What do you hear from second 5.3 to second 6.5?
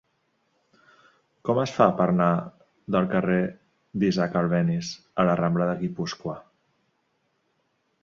la rambla de Guipúscoa?